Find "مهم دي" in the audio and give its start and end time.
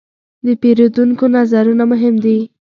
1.91-2.37